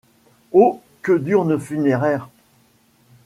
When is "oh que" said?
0.51-1.11